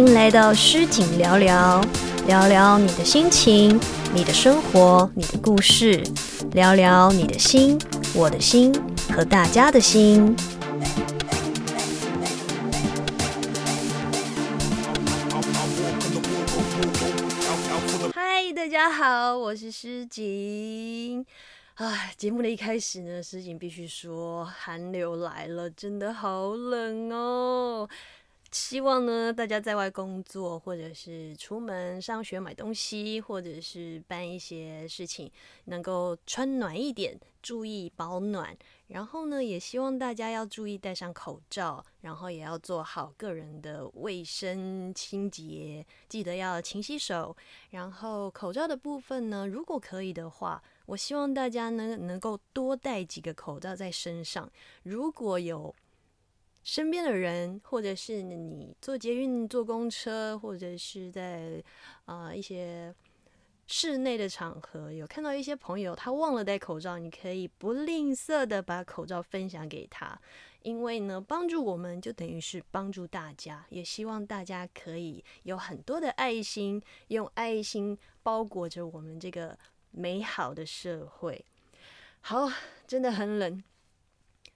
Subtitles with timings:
[0.00, 1.78] 欢迎来到诗景聊聊，
[2.26, 3.78] 聊聊你的心情、
[4.14, 6.02] 你的生活、你的故事，
[6.52, 7.78] 聊聊你的心、
[8.14, 8.72] 我的心
[9.12, 10.34] 和大家的心。
[18.14, 21.26] 嗨，大家好，我是诗景。
[21.74, 27.86] 啊，节目的一开始呢，诗景必须说，寒流来了，真的好冷哦。
[28.52, 35.30] 希望呢，大家在外工作，或者是出门上学买东西，或者是办一些事情，
[35.66, 38.56] 能够穿暖一点，注意保暖。
[38.88, 47.36] 然后呢，也希望大家要注意戴上口罩，然后也要做好个人的卫生清洁，记得要勤洗手。
[47.70, 54.50] 然后口罩的部分呢，如果可以的话，我希望大家呢能够多带几个口罩在身上。
[54.82, 55.72] 如果有
[56.62, 61.62] 身边的人，或者是你坐捷运、坐公车，或者是在
[62.04, 62.94] 啊一些
[63.66, 70.20] 室内的场合，有看到一些朋友他忘了戴口罩，你可以不吝啬的把口罩分享给他，
[70.62, 79.58] 因为呢，帮助我们就等于是帮助大家，也希望大家可以有很多的爱心，用爱心包裹着我们这个
[79.92, 81.44] 美好的社会。
[82.20, 82.50] 好，
[82.86, 83.62] 真的很冷。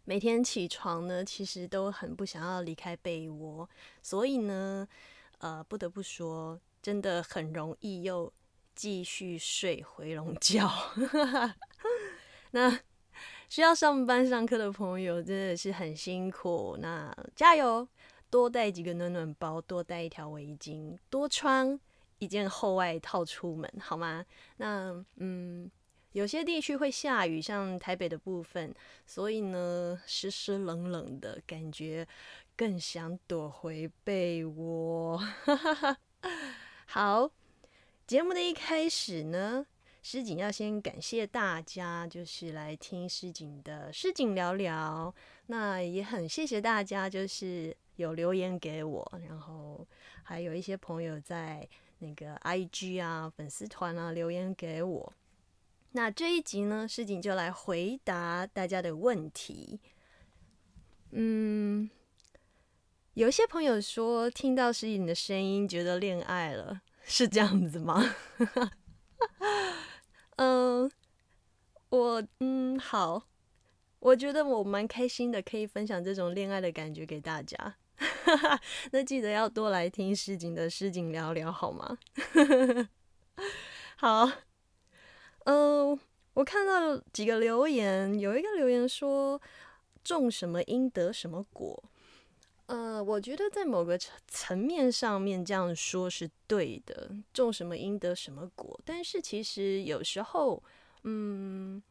[0.07, 3.67] 每天起床呢，其实都很不想要离开被窝，
[4.03, 4.87] 所以呢，
[5.39, 8.31] 呃，不得不说，真的很容易又
[8.75, 10.71] 继续睡回笼觉。
[12.53, 12.81] 那
[13.49, 17.89] 需要上班上课的朋友真的是很辛苦，那加油，
[18.29, 21.81] 多带几个暖暖包，多带一条围巾，多穿
[22.19, 24.25] 一件厚外套出门，好吗？
[24.59, 25.71] 那嗯。
[26.15, 28.73] 有些地区会下雨，像台北的部分，
[29.05, 32.07] 所以呢，湿湿冷冷的感觉，
[32.57, 35.21] 更想躲回被窝。
[36.87, 37.29] 好，
[38.07, 39.67] 节目的一开始呢，
[40.05, 45.13] 诗景要先感谢大家，就是来听诗景的诗景聊聊。
[45.47, 49.85] 那也很谢谢大家，就是有留言给我，然后
[50.23, 55.13] 还有一些朋友在那个 IG 啊、粉丝团啊留言给我。
[55.97, 59.79] 那这一集呢，诗景就来回答大家的问题。
[61.13, 61.89] 嗯，
[63.15, 68.03] 有些朋友说听到诗景的声音，觉得恋爱了，是这样子吗？
[70.35, 70.91] 嗯，
[71.91, 73.29] 我嗯好，
[74.01, 77.77] 我觉得我蛮开心的，可以分享这种恋爱的感觉给大家。
[78.91, 81.97] 那记得要多来听诗景的诗景聊聊好吗？
[83.95, 84.44] 好。
[85.45, 85.99] 嗯，
[86.35, 89.41] 我看到几个留言，有一个留言说
[90.03, 91.83] “种什么因得什么果”。
[92.67, 98.81] 呃，我觉得在某个层层面上面这样说是对的，“种什么因得什么果”。
[98.87, 100.63] 但是其实有时候，
[101.03, 101.83] 嗯，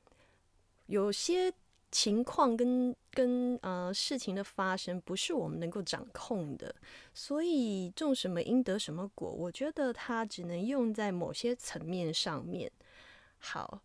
[0.88, 1.54] 有些
[1.92, 6.74] 情况跟跟呃事情的发生不是我们能够掌控的，
[7.14, 12.72] 所以“种什么因得什么果”，我觉得它只能用在某些层面上面。
[13.46, 13.82] 好，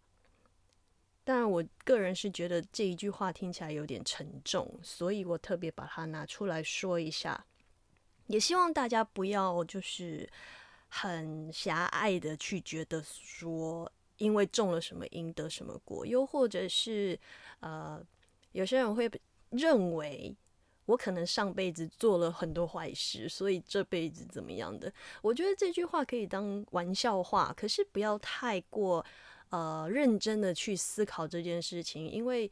[1.25, 7.45] 但我个人是觉得这一句话听起来有点沉重，所以我特别把它拿出来说一下，
[8.29, 10.31] 也希望大家不要就是
[10.89, 17.19] 很狭隘的去觉得说，因为种了什么因得什么果，又或者是
[17.59, 18.01] 呃，
[18.53, 19.11] 有些人会
[19.51, 20.35] 认为
[20.87, 24.91] 我可能上辈子做了很多坏事，所以这辈子怎么样的？
[25.21, 29.05] 我觉得这句话可以当玩笑话，可是不要太过。
[29.51, 32.51] 呃，认真的去思考这件事情，因为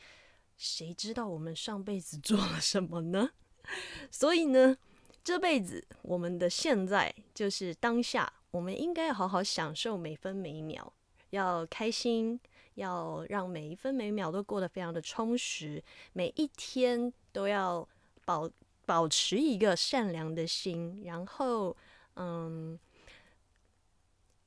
[0.57, 3.31] 谁知道我们上辈子做了什么呢？
[4.11, 4.77] 所以呢，
[5.23, 10.91] 这辈子我们的现在就是当下，我们应该好好享受每分每秒，
[11.31, 12.41] 要开心，
[12.77, 15.83] 要让每一分每秒都过得非常的充实，
[16.15, 17.87] 每一天都要
[18.25, 18.51] 保
[18.87, 21.77] 保持一个善良的心，然后，
[22.15, 22.79] 嗯。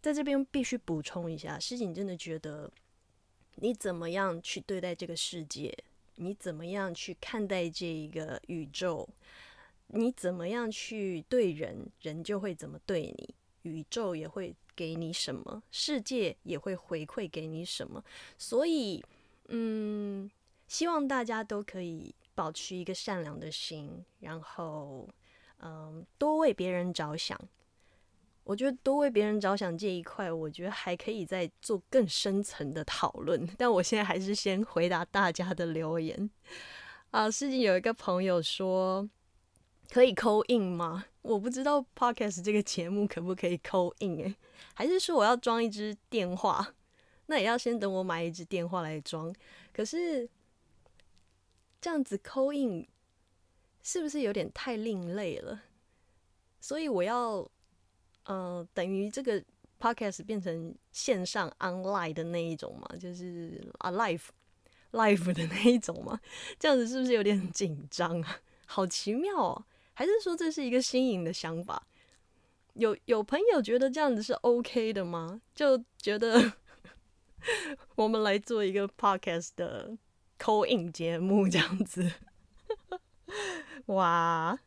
[0.02, 2.72] 在这边必须补充一下，诗景真的觉得，
[3.56, 5.78] 你怎么样去对待这个世界，
[6.16, 9.08] 你怎么样去看待这一个宇宙，
[9.88, 18.02] 你怎么样去对人，人就会怎么对你，宇宙也会给你什么，世界也会回馈给你什么。
[18.38, 19.04] 所以，
[19.50, 20.32] 嗯，
[20.68, 25.10] 希望大家都可以保持一个善良的心，然后，
[25.58, 27.38] 嗯，多为别人着想。
[28.50, 33.48] 我觉得多为别人着想这一块，我觉得还可以再做更深层的讨论。
[33.60, 36.28] 但我现在还是先回答大家的留言。
[37.12, 39.08] 啊，最近有一个朋友说
[39.92, 41.06] 可以扣印吗？
[41.22, 44.36] 我不知道 podcast 这个节目可不可以扣印诶，
[44.74, 46.74] 还是说我要装一支电话？
[47.28, 49.32] 那也要先等我买一支电话来装。
[49.72, 50.28] 可是
[51.80, 52.88] 这样子扣印
[53.84, 55.62] 是不是有点太另类了？
[56.60, 57.48] 所以我要，
[58.26, 59.44] 呃，等于这个
[59.80, 64.22] podcast 变成线上 online 的那一种嘛，就是啊 live
[64.92, 66.20] live 的那一种嘛，
[66.60, 68.40] 这样子是不是有点紧张啊？
[68.66, 69.66] 好奇妙哦！
[69.94, 71.88] 还是说这是一个新颖的想法？
[72.76, 75.42] 有有朋友觉得这样子是 OK 的吗？
[75.56, 76.54] 就觉得
[77.96, 79.98] 我们来做一个 podcast 的
[80.38, 82.12] call in 节目这样子，
[83.88, 84.60] 哇，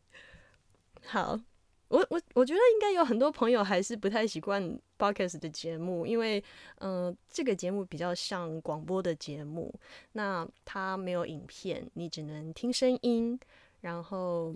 [1.05, 1.39] 好。
[1.93, 6.43] 我我我觉得应该有很多朋友还是不太习惯 podcast 的节目，因为
[6.79, 9.71] 嗯，这个节目比较像广播的节目，
[10.13, 13.39] 那它没有影片，你只能听声音，
[13.81, 14.55] 然后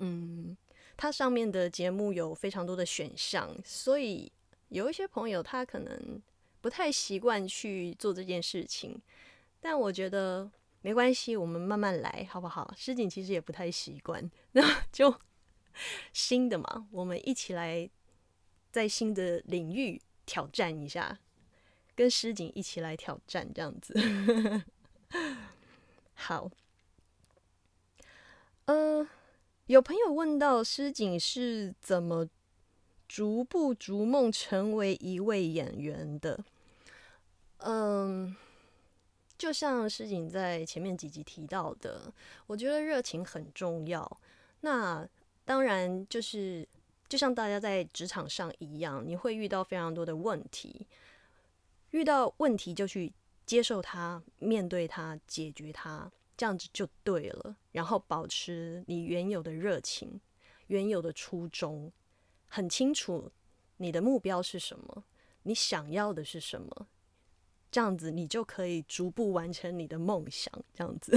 [0.00, 0.56] 嗯，
[0.96, 4.32] 它上面的节目有非常多的选项，所以
[4.70, 6.20] 有一些朋友他可能
[6.60, 9.00] 不太习惯去做这件事情，
[9.60, 10.50] 但我觉得
[10.82, 12.74] 没关系，我们慢慢来，好不好？
[12.76, 15.14] 诗锦其实也不太习惯， 那就。
[16.12, 17.88] 新的嘛，我们一起来
[18.70, 21.18] 在新的领域挑战一下，
[21.94, 23.94] 跟诗锦一起来挑战这样子。
[26.14, 26.50] 好，
[28.66, 29.08] 呃，
[29.66, 32.28] 有朋友问到诗锦是怎么
[33.08, 36.44] 逐步逐梦成为一位演员的？
[37.58, 38.36] 嗯，
[39.36, 42.12] 就像诗锦在前面几集提到的，
[42.46, 44.20] 我觉得热情很重要。
[44.60, 45.08] 那
[45.50, 46.64] 当然，就是
[47.08, 50.86] 就像大家在职场上一样，你会遇到非常多的问题，
[51.90, 53.12] 遇到问题就去
[53.44, 57.56] 接受它、面对它、解决它，这样子就对了。
[57.72, 60.20] 然后保持你原有的热情、
[60.68, 61.90] 原有的初衷，
[62.46, 63.32] 很清楚
[63.78, 65.02] 你的目标是什么，
[65.42, 66.86] 你想要的是什么，
[67.72, 70.54] 这样子你就可以逐步完成你的梦想。
[70.72, 71.12] 这样子，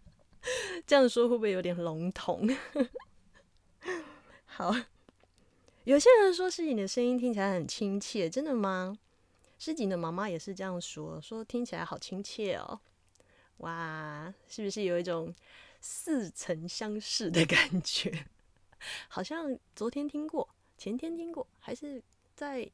[0.86, 2.48] 这样说会不会有点笼统？
[4.52, 4.74] 好，
[5.84, 8.98] 有些人说诗锦的声音听起来很亲切，真的吗？
[9.58, 12.80] 诗锦的妈妈也是这样说，说听起来好亲切哦。
[13.58, 15.32] 哇，是不是有一种
[15.80, 18.26] 似曾相识的感觉？
[19.08, 22.02] 好像昨天听过，前天听过，还是
[22.34, 22.68] 在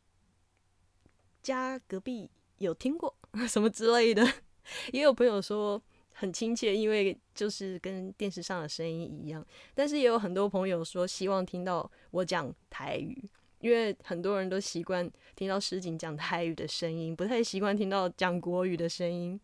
[1.42, 3.14] 家隔壁有听过
[3.46, 4.26] 什么之类的。
[4.92, 5.80] 也有朋友说。
[6.18, 9.46] 很亲切，因为就是跟电视上的声音一样。
[9.74, 13.22] 但是也有很多朋友说希望听到我讲台语，
[13.60, 19.38] 因为很多人都习惯听到诗景讲台语的声音，不太习惯听到讲国语的声音。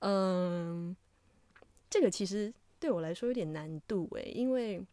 [0.00, 0.94] 嗯，
[1.88, 4.84] 这个其实对我来说有点难度诶，因为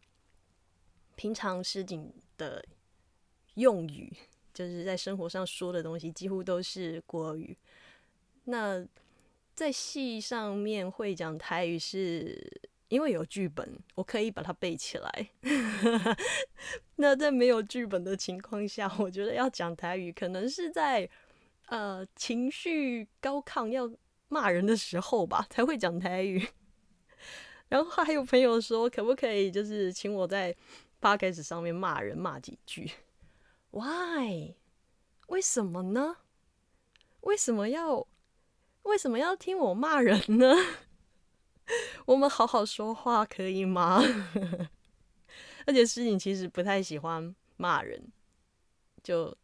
[1.14, 2.64] 平常诗景的
[3.56, 4.10] 用语，
[4.54, 7.54] 就是在生活上说的东西，几乎都是国语。
[8.44, 8.82] 那
[9.62, 12.36] 在戏上面会讲台语，是
[12.88, 15.28] 因为有剧本，我可以把它背起来。
[16.98, 21.08] 那在没有剧本的情况下，我觉得要讲台语，可能是在
[21.66, 23.88] 呃情绪高亢要
[24.26, 26.44] 骂人的时候吧，才会讲台语。
[27.70, 30.52] 然后还有朋友说，可不可以就是请我在
[30.98, 32.90] p o d c t 上面骂人骂几句
[33.70, 34.56] ？Why？
[35.28, 36.16] 为什么呢？
[37.20, 38.08] 为什么要？
[38.82, 40.54] 为什么要听我骂人呢？
[42.04, 44.02] 我们好好说话可以吗？
[45.64, 48.12] 而且诗锦其实不太喜欢骂人，
[49.02, 49.34] 就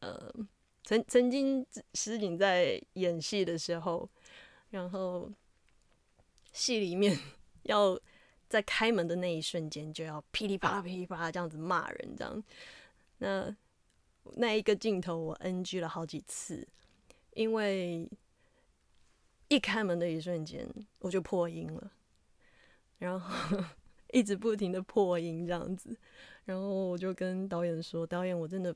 [0.00, 0.32] 呃，
[0.84, 4.08] 曾曾经诗锦在演戏的时候，
[4.70, 5.32] 然后
[6.52, 7.18] 戏里面
[7.62, 7.98] 要
[8.48, 12.44] 在开门的那一瞬间就要噼里啪啦噼里啪啦这样子骂人，这样
[13.18, 13.56] 那
[14.36, 16.68] 那一个镜头我 NG 了好几次，
[17.32, 18.06] 因为。
[19.54, 20.68] 一开门的一瞬间，
[20.98, 21.92] 我就破音了，
[22.98, 23.64] 然后
[24.12, 25.96] 一直不停的破音这样子，
[26.44, 28.74] 然后我就跟导演说：“导演，我真的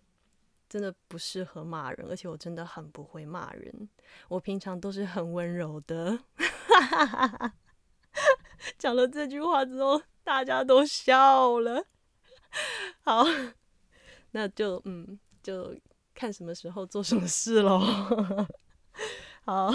[0.69, 3.89] 真的不适合骂人，而且我真的很不会骂人，
[4.29, 6.17] 我平常都是很温柔的。
[8.79, 11.85] ”讲了这句话之后，大家都笑了。
[13.01, 13.25] 好，
[14.31, 15.75] 那就嗯，就
[16.15, 17.81] 看什么时候做什么事喽。
[19.45, 19.73] 好。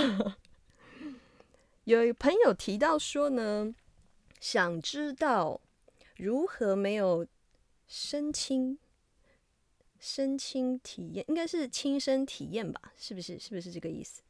[1.85, 3.75] 有朋友提到说呢，
[4.39, 5.59] 想知道
[6.15, 7.27] 如何没有
[7.87, 8.79] 身亲
[9.99, 12.93] 身亲体验，应该是亲身体验吧？
[12.95, 13.37] 是不是？
[13.37, 14.21] 是不是这个意思？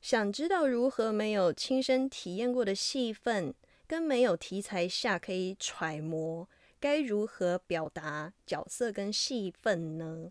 [0.00, 3.54] 想知道如何没有亲身体验过的戏份，
[3.86, 10.30] 跟没有题材下可以揣摩该如何表达角色跟戏份呢？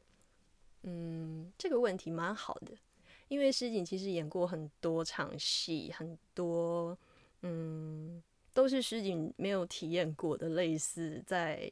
[0.84, 2.74] 嗯，这个问题蛮好的，
[3.28, 6.98] 因为诗锦其实演过很多场戏，很多
[7.42, 8.22] 嗯
[8.54, 11.70] 都是诗锦没有体验过的，类似在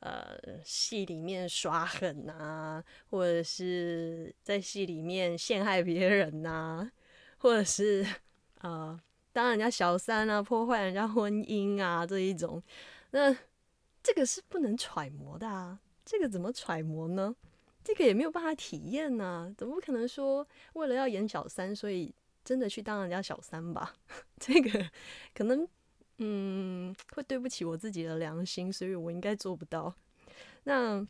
[0.00, 6.90] 呃戏里面耍狠啊，或者是在戏里面陷害别人呐，
[7.38, 8.06] 或者是
[8.60, 9.00] 呃
[9.32, 12.62] 当人家小三啊，破坏人家婚姻啊这一种，
[13.10, 13.36] 那。
[14.00, 15.80] 这个是不能揣摩的啊！
[16.02, 17.34] 这个怎么揣摩呢？
[17.88, 19.50] 这个也没有办法体验呢。
[19.56, 22.14] 怎么可能说为了要演小三，所以
[22.44, 23.96] 真的去当人家小三吧？
[24.38, 24.90] 这个
[25.32, 25.66] 可能
[26.18, 29.94] 嗯会对不起我自己的良心，所以我应该做不到。
[30.64, 31.08] 那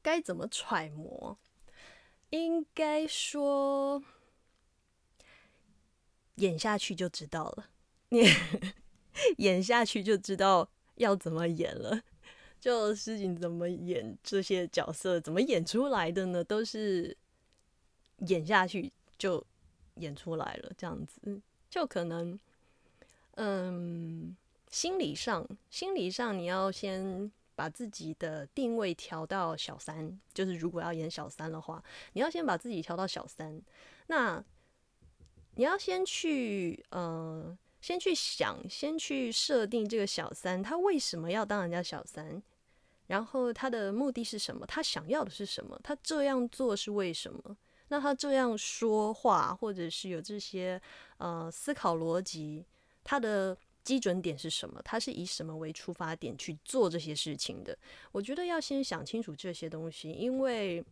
[0.00, 1.38] 该怎么揣摩？
[2.30, 4.02] 应该说
[6.36, 7.68] 演下去就知道了。
[8.08, 8.22] 你
[9.36, 10.70] 演下去就知道。
[10.98, 12.02] 要怎么演了？
[12.60, 16.42] 就事情怎么演这些角色，怎么演出来的呢？
[16.42, 17.16] 都是
[18.26, 19.44] 演下去就
[19.94, 22.38] 演出来了，这样子就可能，
[23.36, 24.36] 嗯，
[24.70, 31.82] 心理上，心理上你要先把自己的定位调到小三，就是如果要演小三的话，
[32.14, 33.62] 你要先把自己调到小三，
[34.08, 34.44] 那
[35.54, 37.56] 你要先去，嗯。
[37.88, 42.42] 先去想，先去设定这个小三，他为什么要当人家小三？
[43.06, 44.66] 然后他的目的是什么？
[44.66, 45.80] 他想要的是什么？
[45.82, 47.56] 他这样做是为什么？
[47.88, 50.78] 那他这样说话，或者是有这些
[51.16, 52.62] 呃思考逻辑，
[53.02, 54.78] 他的基准点是什么？
[54.84, 57.74] 他是以什么为出发点去做这些事情的？
[58.12, 60.84] 我觉得要先想清楚这些东西，因为。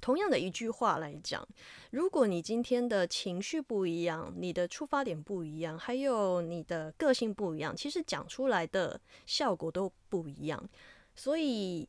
[0.00, 1.46] 同样的一句话来讲，
[1.90, 10.68] 如果你今天的情绪不一样，你的出发点不一样，还有你的个性不一样，其实讲出来的效果都不一样。
[11.16, 11.88] 所以，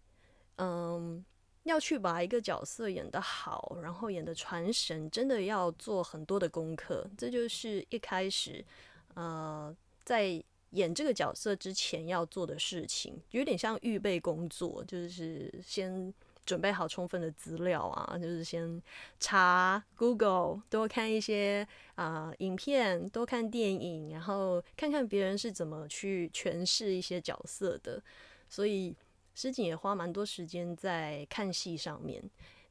[0.57, 1.23] 嗯，
[1.63, 7.07] 要去把一个角色演得好，然后演得传神，真的要做很多的功课。
[7.15, 8.65] 这就是一开始，
[9.13, 9.73] 呃，
[10.03, 16.11] 在演这个角色之前要做的事情，有点像预备工作，就是先。
[16.49, 18.81] 准备好充分的资料啊，就是先
[19.19, 28.01] 查 Google，多看一些啊影片，多看电影，然后看看别人是怎么去诠释一些角色的。
[28.47, 28.95] 所以
[29.35, 32.19] 诗锦也花蛮多时间在看戏上面，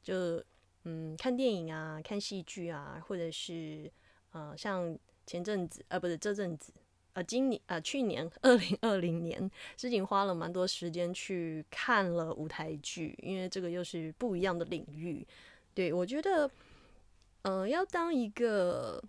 [0.02, 0.42] 就
[0.82, 3.88] 嗯看电影啊，看戏剧啊，或者是
[4.32, 6.72] 呃像前阵子啊不是这阵子。
[7.18, 15.26] 呃，今年呃，去年二零二零年，诗锦花了蛮多时间去看了舞台剧，因为这个又是不一样的领域。
[15.74, 16.48] 对我觉得，
[17.42, 19.02] 嗯，要当一个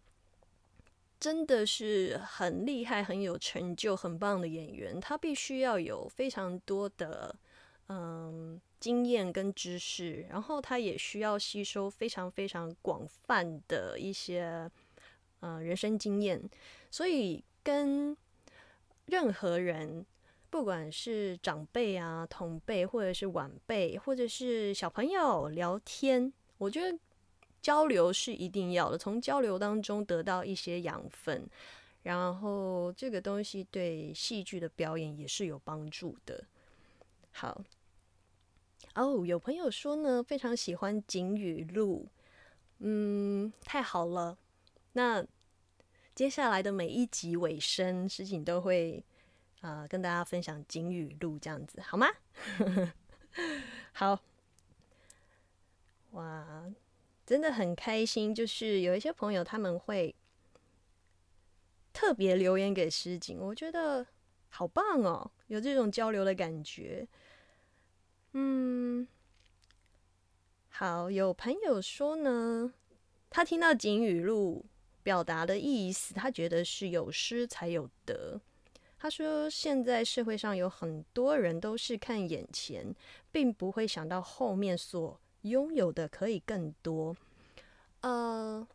[1.19, 7.35] 真的是很厉害、很有成就、很棒的演员，他必须要有非常多的
[7.89, 14.67] 嗯经验跟知识，然后他也需要吸收非常非常广泛的一些
[15.41, 16.41] 呃人生经验，
[16.89, 17.43] 所以。
[17.69, 18.17] 跟
[19.05, 20.03] 任何人，
[20.49, 26.97] 不管是长辈啊、同辈，或者是晚辈，或者是小朋友聊天，我觉得
[27.61, 28.97] 交流是一定要的。
[28.97, 31.47] 从交流当中得到一些养分，
[32.01, 36.43] 然后这个东西对戏剧的表演也是有帮助的。
[37.33, 37.61] 好，
[38.95, 42.07] 哦，有朋友说呢，非常喜欢景语录，
[42.79, 44.35] 嗯，太好了，
[44.93, 45.23] 那。
[46.19, 49.01] 接下来的每一集尾声，石井都会
[49.61, 52.07] 啊跟大家分享金语录，这样子好吗？
[53.95, 54.21] 好，
[56.11, 56.69] 哇，
[57.25, 60.13] 真的很开心，就是有一些朋友他们会
[61.93, 64.05] 特别留言给诗锦，我觉得
[64.49, 67.07] 好棒哦，有这种交流的感觉。
[68.33, 69.07] 嗯，
[70.67, 72.73] 好，有朋友说呢，
[73.29, 74.65] 他听到景语录。
[75.09, 78.39] 表达的意思，他觉得是有失才有得。
[78.99, 82.93] 他说，现在社会上有很多人都是看眼前，
[83.31, 87.17] 并不会想到后面所拥有的可以更多。
[88.01, 88.67] 呃，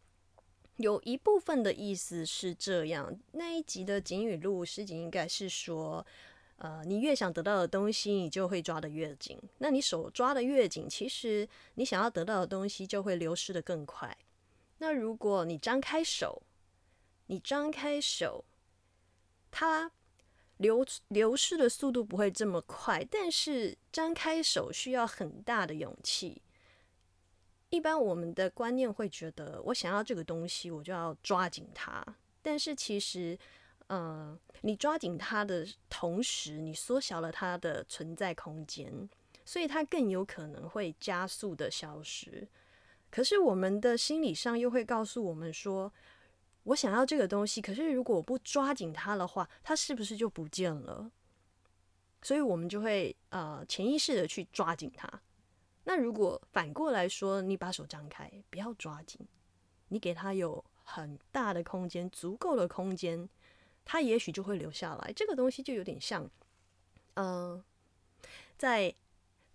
[0.78, 3.16] 有一部分的意思是这样。
[3.30, 6.04] 那一集的景语录诗景应该是说，
[6.56, 9.38] 呃，你越想得到的东西，你就会抓得越紧。
[9.58, 14.16] 那你手抓得越紧，其实你想要得到的东西就会流失的更快。
[14.78, 16.42] 那如果你张开手，
[17.26, 18.44] 你张开手，
[19.50, 19.90] 它
[20.58, 26.42] 流流失的速度不会这么快，但是张开手需要很大的勇气。
[27.70, 32.04] 一般我们的观念会觉得，我想要这个东西，我就要抓紧它。
[32.40, 33.36] 但是其实，
[33.88, 39.08] 呃，你抓紧它的同时，你缩小了它的存在空间，
[39.44, 42.46] 所以它更有可能会加速的消失。
[43.14, 45.92] 可是我们的心理上又会告诉我们说，
[46.64, 51.08] 我想要这个东西，可是如果我不抓紧它的话，它是不是就不见了？
[52.22, 55.08] 所以我们就会呃潜意识的去抓紧它。
[55.84, 59.20] 那如果反过来说，你把手张开，不要抓紧，
[59.90, 63.28] 你给他有很大的空间，足够的空间。
[63.84, 65.12] 他也许就会留下来。
[65.12, 66.28] 这个东西就有点像，
[67.14, 67.62] 嗯，
[68.58, 68.92] 在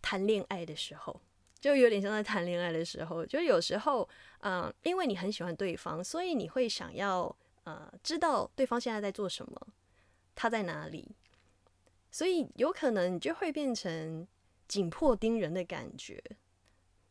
[0.02, 1.20] 谈恋爱的时候，
[1.60, 4.08] 就有点像在谈恋爱的时候，就有时候，
[4.42, 9.68] 嗯，因为你很喜欢对方，所以你会想要，呃，知道对方现在在做什么，
[10.36, 11.16] 他在哪里，
[12.12, 14.28] 所以有可能你就会变成
[14.68, 16.24] 紧迫盯人的感觉。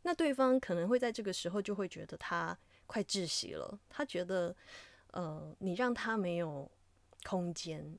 [0.03, 4.55] 那对方可能会在这个时候就会觉得他快窒息了，他觉得，
[5.13, 6.71] 呃，你让他没有。
[7.25, 7.99] 空间。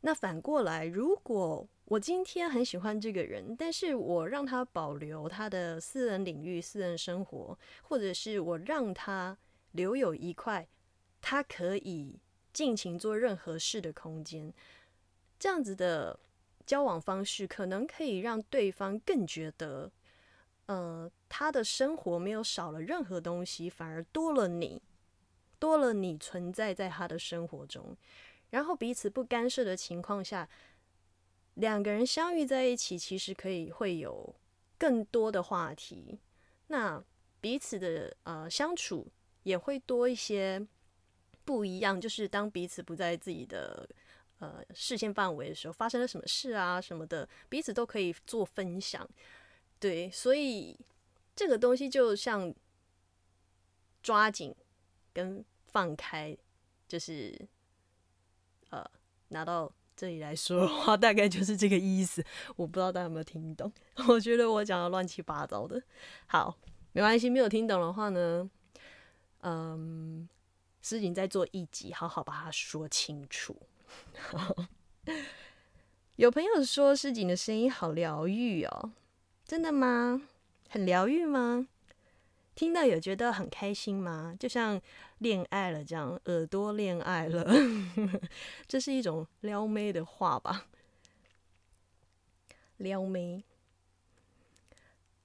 [0.00, 9.38] 那反过来，如果我今天很喜欢这个人，但是我让他保留他的私人领域、私人生活，或者是我让他
[9.72, 10.68] 留有一块
[11.22, 12.20] 他可以
[12.52, 14.52] 尽情做任何事的空间，
[15.38, 16.18] 这样子的
[16.66, 19.90] 交往方式，可能可以让对方更觉得，
[20.66, 24.82] 呃，他的生活没有少了任何东西，反而多了你。
[25.58, 27.96] 多了你存在在他的生活中，
[28.50, 30.48] 然后彼此不干涉的情况下，
[31.58, 34.34] 两个人相遇在一起，其实可以会有
[34.76, 36.18] 更多的话题。
[36.68, 37.02] 那
[37.40, 39.06] 彼此的呃相处
[39.42, 40.66] 也会多一些
[41.44, 42.00] 不一样。
[42.00, 43.88] 就是当彼此不在自己的
[44.38, 49.08] 呃视线范围的时候，发生了什么事啊什么的，彼此都可以做分享。
[49.78, 50.78] 对，所以
[51.36, 52.54] 这个东西就像
[54.02, 54.54] 抓紧。
[55.10, 56.36] 跟放开，
[56.86, 57.36] 就是
[58.70, 58.88] 呃，
[59.28, 62.24] 拿到这里来说的话，大概就是这个意思。
[62.54, 63.72] 我不知道大家有没有听懂？
[64.06, 65.82] 我觉得我讲的乱七八糟的。
[66.26, 66.56] 好，
[66.92, 68.48] 没关系，没有听懂的话呢，
[69.40, 70.28] 嗯，
[70.82, 73.60] 诗锦在做一集，好好把它说清楚。
[76.14, 78.92] 有朋友说诗锦的声音好疗愈哦，
[79.44, 80.22] 真的吗？
[80.68, 81.66] 很疗愈吗？
[82.58, 84.34] 听到有觉得很开心吗？
[84.36, 84.80] 就像
[85.18, 87.48] 恋爱了这样，耳朵恋爱了，
[88.66, 90.66] 这是一种撩妹的话吧？
[92.78, 93.44] 撩妹。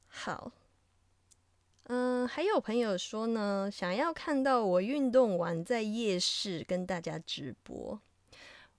[0.08, 0.52] 好，
[1.86, 8.00] 嗯，还有朋友说呢，想要看到我运动完在夜市跟大家直播。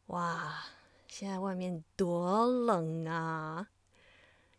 [0.07, 0.67] 哇，
[1.09, 3.67] 现在外面多冷啊，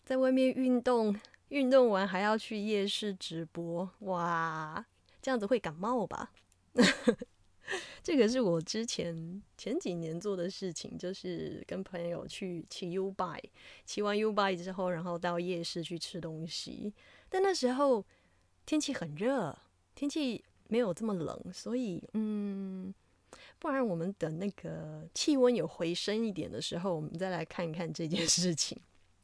[0.03, 1.17] 在外面运动。
[1.49, 4.85] 运动完还要去夜市直播，哇，
[5.21, 6.31] 这样子会感冒吧？
[8.03, 13.49] 这个是我之前前几年做的事情，就是跟朋友去骑 U bike，
[13.85, 16.93] 骑完 U bike 之后，然后到夜市去吃东西。
[17.29, 18.05] 但那时候
[18.65, 19.57] 天气很热，
[19.95, 22.93] 天气没有这么冷，所以嗯，
[23.57, 28.79] 不然我们等那个气温有回升一点的时候，我们再来看看这件事情。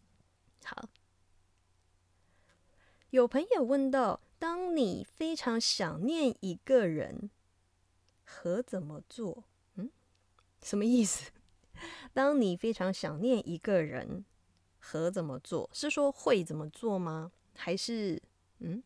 [0.65, 0.89] 好。
[3.11, 7.29] 有朋友问到：当你非常想念一个人，
[8.23, 9.43] 和怎么做？
[9.75, 9.91] 嗯，
[10.63, 11.29] 什么意思？
[12.13, 14.23] 当你非常想念一个人，
[14.79, 15.69] 和怎么做？
[15.73, 17.33] 是说会怎么做吗？
[17.53, 18.21] 还是
[18.59, 18.81] 嗯，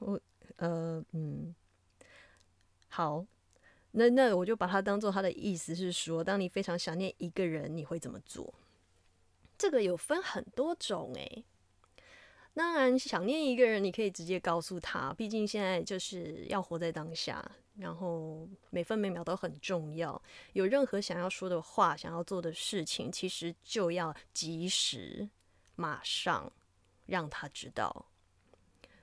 [0.00, 0.20] 我
[0.56, 1.54] 呃嗯，
[2.88, 3.24] 好，
[3.92, 8.52] 那那我就把它当做他的意思是说，当你非常想念一个人，你会怎么做？
[9.56, 11.44] 这个有分很多种诶。
[12.56, 15.12] 当然，想念一个人，你可以直接告诉他。
[15.12, 17.44] 毕竟现在就是要活在当下，
[17.76, 20.20] 然后每分每秒都很重要。
[20.54, 25.28] 有任何想要说的话、想要做的事情，其实就要及时、
[25.74, 26.50] 马上
[27.04, 28.06] 让他知道。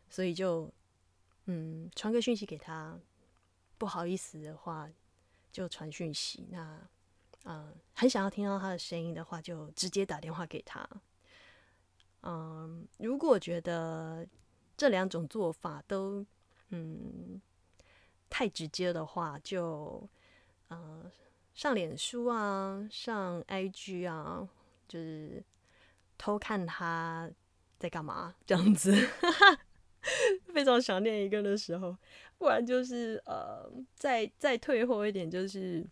[0.10, 0.68] 所以就，
[1.46, 3.00] 嗯，传个讯息给他。
[3.78, 4.90] 不好意思的话，
[5.52, 6.48] 就传讯息。
[6.50, 6.90] 那，
[7.44, 10.90] 嗯，很想要听到他的声音的话，就直接打电话给他。
[12.24, 14.26] 嗯，如果觉得
[14.78, 16.26] 这两种做法都
[16.70, 17.42] 嗯
[18.30, 20.10] 太直接的话，就
[20.70, 21.12] 呃
[21.54, 24.48] 上脸书啊，上 IG 啊，
[24.88, 25.44] 就是
[26.18, 27.30] 偷看他
[27.78, 28.92] 在干嘛这样子，
[30.54, 31.96] 非常想念一个的时候，
[32.38, 35.86] 不然就是呃再再退后一点，就是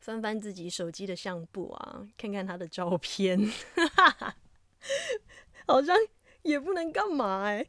[0.00, 3.38] 翻翻自己手机的相簿啊，看看他的照片。
[3.74, 4.36] 哈哈哈
[5.66, 5.96] 好像
[6.42, 7.66] 也不能干嘛哎，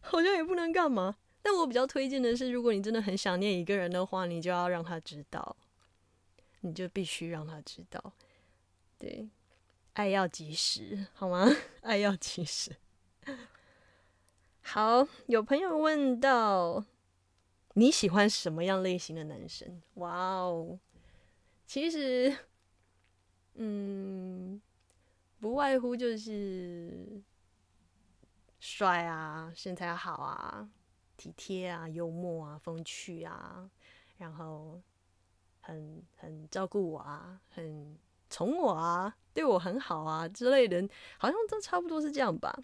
[0.00, 1.16] 好像也不能干嘛。
[1.42, 5.56] 但我比较推荐的是，如果你真的很想念一个人的话，你就要让他知道。
[6.60, 8.14] 你就必须让他知道。
[8.98, 9.28] 对，
[9.92, 11.46] 爱要及时，好吗？
[11.82, 12.74] 爱要及时。
[14.62, 16.82] 好，有朋友问到
[17.74, 19.82] 你喜欢什么样类型的男生？
[19.96, 20.78] 哇哦，
[21.66, 22.34] 其实，
[23.56, 24.58] 嗯，
[25.44, 27.22] 不外乎就是
[28.58, 30.66] 帅啊，身材好啊，
[31.18, 33.68] 体贴啊，幽默啊，风趣啊，
[34.16, 34.80] 然后
[35.60, 37.94] 很很照顾我啊，很
[38.30, 42.58] 宠我啊，对我很好啊之类的，好像都差不多是这样吧。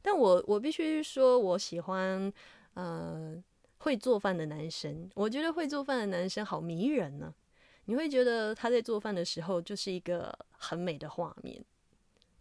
[0.00, 2.32] 但我我必须说，我喜欢
[2.72, 3.36] 呃
[3.80, 5.10] 会做饭的男生。
[5.14, 7.34] 我觉得会做饭的男生好迷人呢。
[7.84, 11.62] 你会觉得他在做饭的时候就是一个很美的画面，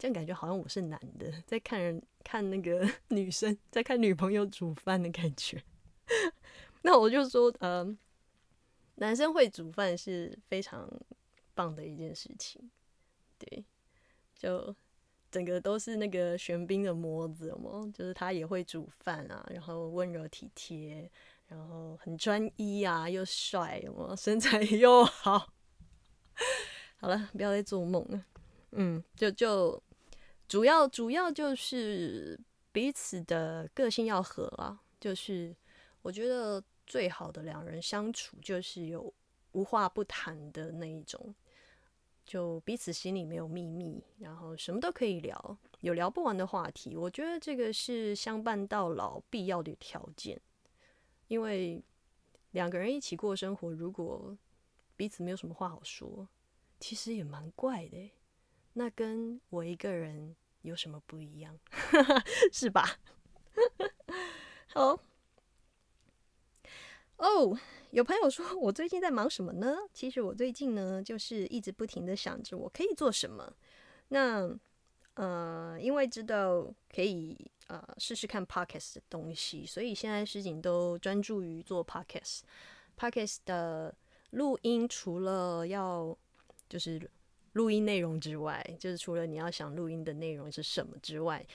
[0.02, 5.64] 这样感觉好像我是男的 在看人看那个 女生在看女朋友煮饭的感觉。
[6.82, 7.86] 那我就说，呃，
[8.96, 10.92] 男生会煮饭是非常
[11.54, 12.72] 棒的一件事情。
[13.38, 13.64] 对，
[14.36, 14.76] 就。
[15.30, 21.10] 整个都是那个玄彬的模子嘛，就是他也会煮饭啊，然后温柔体贴，
[21.48, 24.14] 然后很专一啊，又帅，有吗？
[24.14, 25.48] 身材又好。
[26.98, 28.26] 好了，不要再做梦了。
[28.72, 29.82] 嗯，就就
[30.52, 32.38] 主要主要就是
[32.74, 35.56] 彼此的个性要合啊，就是
[36.02, 39.14] 我觉得最好的两人相处就是有
[39.54, 41.34] 无话不谈的那一种。
[42.26, 46.98] 就彼此心里没有秘密，然后什么都可以聊，有聊不完的话题。
[46.98, 50.38] 我觉得这个是相伴到老必要的条件，
[51.30, 51.82] 因为
[52.52, 54.38] 两个人一起过生活，如果
[54.98, 56.28] 彼此没有什么话好说，
[56.78, 58.12] 其实也蛮怪的。
[58.74, 61.58] 那跟我一个人有什么不一样？
[62.52, 63.00] 是吧？
[64.68, 65.00] 好，
[67.18, 67.58] 哦。
[67.92, 69.76] 有朋友说我最近在忙什么呢？
[69.94, 73.54] 其实我最近呢，就是一直不停的想着我可以做什么。
[74.08, 74.50] 那
[75.16, 82.44] 呃，因为知道可以呃试试看 podcast 的东西，所以现在事情都专注于做 podcast。
[82.98, 83.94] podcast 的
[84.30, 86.18] 录音除了要
[86.70, 87.12] 就是
[87.54, 91.46] 录音内容之外，就是除了你要想录音的内容是什么之外，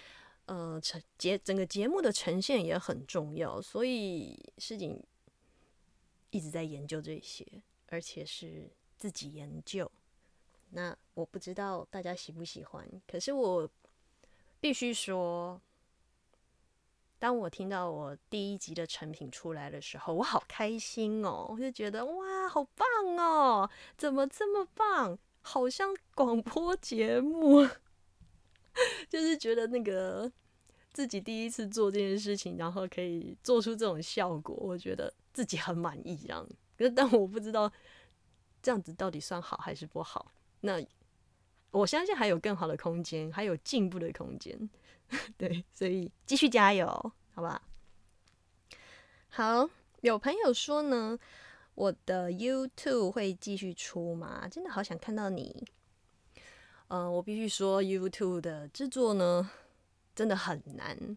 [0.47, 5.03] 呃，成节整个节目的呈现也很重要，所以事情。
[6.31, 7.47] 一直在研究这些，
[7.87, 9.91] 而且是自己研究。
[10.71, 13.71] 那我不知道大家喜不喜欢，可是我
[14.61, 15.59] 必须说，
[17.19, 21.47] 当我听到我第一集的成品出来的时候，我好开心哦！
[21.49, 23.71] 我就觉得哇，好棒哦！
[23.97, 25.19] 怎么这么棒？
[25.47, 27.67] 好像广播节目，
[29.09, 30.31] 就是觉得那个
[30.93, 35.13] 自己第一次做这件事情，然后可以做出这种效果，我觉得。
[35.37, 37.71] 自己很满意这样，可是但我不知道
[38.63, 40.33] 这样子到底算好还是不好。
[40.63, 40.83] 那
[41.71, 44.71] 我相信还有更好的空间，还有进步的空间。
[45.37, 46.87] 对，所以继续加油，
[47.35, 47.61] 好吧？
[49.29, 49.69] 好，
[50.01, 51.19] 有朋友说呢，
[51.77, 54.49] 我的 YouTube 会继续出吗？
[54.49, 55.65] 真的好想看到你。
[56.89, 59.49] 嗯，我必须说，YouTube 的制作呢，
[60.15, 61.17] 真的很难，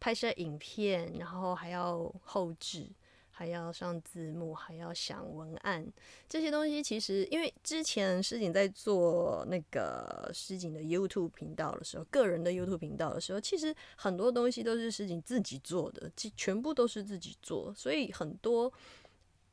[0.00, 2.90] 拍摄影片，然后还要后置。
[3.32, 5.90] 还要上字幕，还要想文案，
[6.28, 18.70] 这些东西其实，因为之前诗锦在做那个诗锦的 YouTube 频道的时候，个人的 YouTube 频道的时候，其实很多东西都是诗锦自己做的，全部都是自己做，所以很多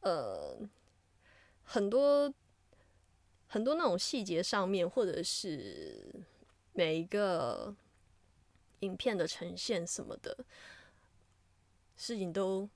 [0.07, 0.57] 呃
[1.63, 2.33] 很多
[3.47, 6.13] 很多那种细节上面，或者是
[6.73, 7.75] 每一个
[8.79, 10.37] 影片的呈现什么的，
[11.95, 12.69] 事情都。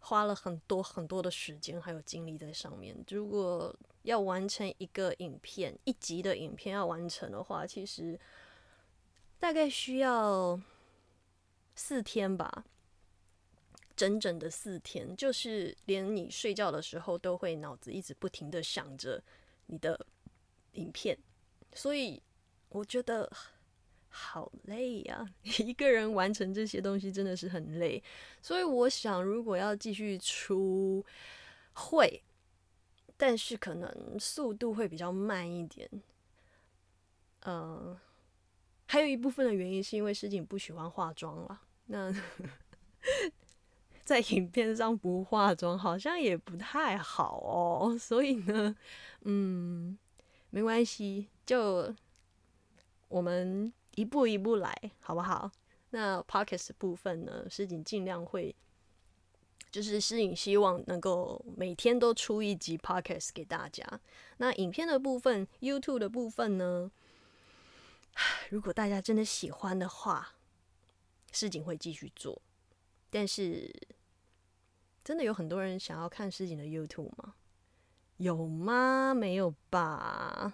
[0.00, 2.96] 花了很多很多的时间还有精力在上面。
[3.08, 8.18] 如果要完成一个影片，一集的影片要完成的话，其实
[9.40, 10.58] 大概需要
[11.74, 12.64] 四天吧，
[13.98, 19.22] 整整的四天，就是连你睡觉的时候都会脑子一直不停的想着
[19.66, 20.06] 你的
[20.72, 21.18] 影片，
[21.74, 22.22] 所以
[22.70, 23.30] 我觉得。
[24.10, 25.24] 好累呀！
[25.60, 28.02] 一个人完成这些东西真的是很累，
[28.40, 31.04] 所以我想，如果要继续出，
[31.74, 32.20] 会，
[33.18, 35.88] 但是可能速度会比较慢一点。
[37.44, 37.96] 嗯，
[38.86, 41.60] 还有一部分的原因是因为诗锦不喜欢化妆了。
[41.84, 42.10] 那
[44.08, 48.74] 在影片上不化妆好像也不太好哦，所以呢，
[49.24, 49.98] 嗯，
[50.48, 51.94] 没关系，就
[53.08, 53.70] 我们。
[53.96, 55.50] 一步一步来，好不好？
[55.90, 58.54] 那 podcast 部分呢，诗锦尽量会
[59.72, 63.84] 就是诗颖希望能够每天都出一集 podcast 给大家。
[64.36, 66.88] 那影片的部分，YouTube 的部分呢？
[68.50, 70.34] 如果大家真的喜欢的话，
[71.32, 72.40] 诗景会继续做。
[73.10, 73.68] 但是，
[75.08, 77.32] 真的有很多人想要看诗景的 YouTube 吗？
[78.18, 79.14] 有吗？
[79.14, 80.52] 没有吧？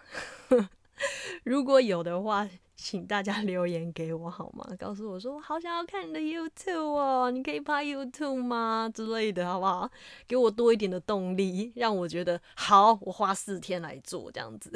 [1.42, 4.64] 如果有的话，请大家留言给我好吗？
[4.78, 8.88] 告诉我说，我好想要看你的 YouTube 哦，你可以拍 YouTube 吗？
[8.94, 9.90] 之类的，好不好？
[10.28, 14.70] 给我多一点的动力，让我觉得好，我花四天来做这样子。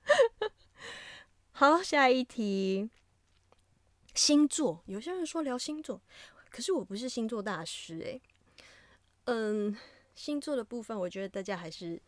[1.52, 2.88] 好，下一题，
[4.14, 4.82] 星座。
[4.86, 6.00] 有些人说聊星座，
[6.48, 8.22] 可是我不是星座大师诶。
[9.24, 9.76] 嗯，
[10.14, 12.00] 星座的部分，我觉得大家还是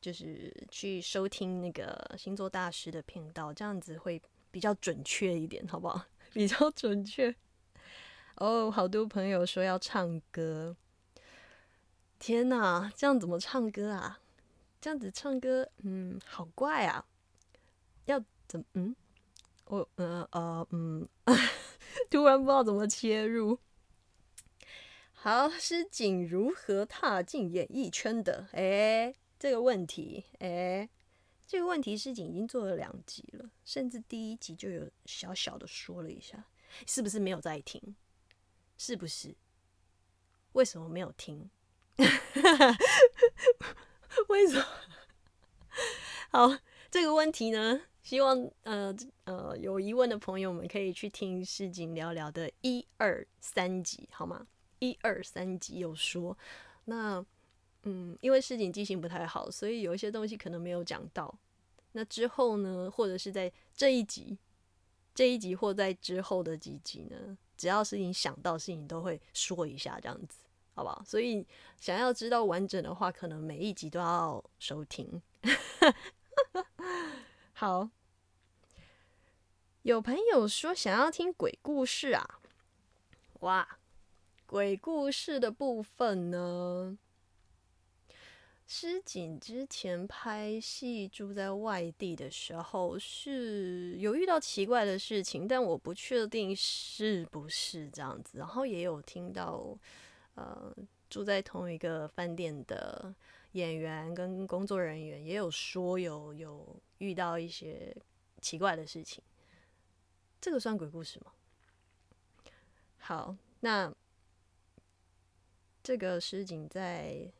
[0.00, 6.04] 就是去收听那个星座大师的频道，这样子会比较准确一点，好不好？
[6.32, 7.34] 比较准确。
[8.36, 10.76] 哦，好多朋友说要唱歌，
[12.18, 14.20] 天哪，这样怎么唱歌啊？
[14.80, 17.04] 这样子唱歌，嗯，好怪啊，
[18.06, 18.22] 要。
[18.50, 18.96] 怎嗯，
[19.66, 21.08] 我呃呃嗯，
[22.10, 23.56] 突然不知道怎么切入。
[25.22, 28.48] 好，诗锦如何踏进演艺圈的？
[28.52, 30.88] 哎，这个问题，哎，
[31.46, 36.46] 这个问题诗锦已经做了两集了，甚至第一集就有小小的说了一下，
[36.86, 37.94] 是不是没有在听？
[38.78, 39.36] 是不是？
[40.52, 41.50] 为什么没有听？
[44.28, 44.64] 为什么？
[46.30, 46.58] 好，
[46.90, 47.82] 这个问题呢？
[48.02, 54.46] 希望呃呃有疑问的朋友们可以去听市井聊聊的一二三集，好吗？
[54.80, 56.36] 一二三集有说，
[56.86, 57.24] 那
[57.84, 61.32] 嗯，因为市井记性不太好，所以有一些东西可能没有讲到。
[61.92, 64.36] 那之后呢，或者是在这一集、
[65.14, 70.38] 这一集或在之后的几集呢，只要是你想到事情，都会说一下，这样子，
[70.74, 71.02] 好不好？
[71.06, 71.46] 所以
[71.78, 75.22] 想要知道完整的话，可能每一集都要收听。
[77.54, 77.88] 好。
[79.82, 82.40] 有朋友说想要听鬼故事啊，
[83.40, 83.78] 哇，
[84.50, 86.98] 鬼故事的部分呢？
[88.66, 98.38] 诗锦之前拍戏住在外地的时候是有遇到奇怪的事情，但我不确定是不是这样子。
[98.38, 99.78] 然后也有听到，
[100.34, 100.74] 呃，
[101.08, 103.14] 住在同一个饭店的
[103.52, 107.96] 演员跟工作人员也有说有有遇到一些
[108.42, 109.22] 奇怪的事情。
[110.40, 111.30] 这个算鬼故事吗？
[112.98, 113.94] 好，那
[115.82, 117.32] 这个事情在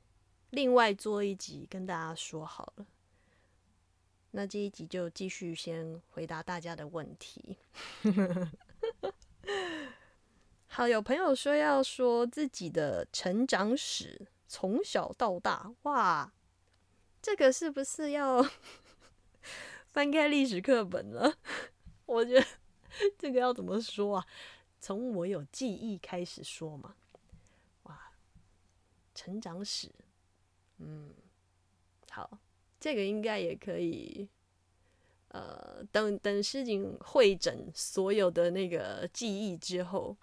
[0.50, 2.86] 另外做一集跟大家说好了。
[4.32, 7.58] 那这一集就继续先回答大家的问题。
[10.66, 16.32] 好，有朋友说要说自己的成长史，从小到大，哇，
[17.20, 18.46] 这个是不是要
[19.88, 21.34] 翻开历史课本了？
[22.06, 22.46] 我觉得。
[23.16, 24.26] 这个要怎么说啊？
[24.80, 26.96] 从我有记忆开始说嘛。
[29.20, 29.86] 成长史，
[30.78, 31.10] 嗯，
[32.08, 32.38] 好，
[32.80, 34.26] 这个应该也可以。
[35.28, 40.16] 呃，等等，诗景会诊所有的那个记忆之后，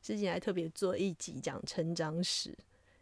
[0.00, 2.56] 诗景还特别做一集讲成长史。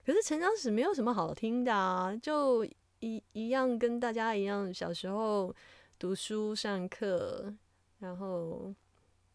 [0.04, 2.64] 可是成长史没有什么好听的啊，就
[2.98, 5.54] 一一样跟大家一样，小时候
[6.00, 7.54] 读书上课。
[8.00, 8.74] 然后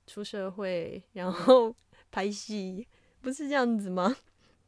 [0.06, 1.74] 出社会，然后
[2.12, 2.86] 拍戏，
[3.22, 4.18] 不是这样子吗？